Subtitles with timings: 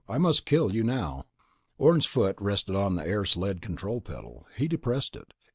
[0.09, 1.25] "I must kill you now."
[1.77, 4.47] Orne's foot rested on the air sled control pedal.
[4.57, 5.31] He depressed it.